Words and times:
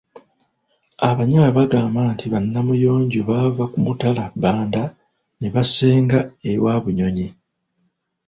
Abanyala 1.09 1.49
bagamba 1.57 2.01
nti 2.13 2.25
ba 2.31 2.39
Namuyonjo 2.51 3.21
baava 3.29 3.63
ku 3.71 3.77
mutala 3.85 4.23
Bbanda 4.33 4.83
ne 5.39 5.47
basenga 5.53 6.19
e 6.51 6.53
Wabunyonyi. 6.63 7.27